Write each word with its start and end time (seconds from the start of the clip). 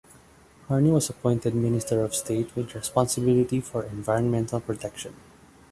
Harney 0.67 0.89
was 0.89 1.11
appointed 1.11 1.53
Minister 1.53 2.01
of 2.03 2.15
State 2.15 2.55
with 2.55 2.73
responsibility 2.73 3.59
for 3.61 3.83
Environmental 3.83 4.59
Protection. 4.59 5.13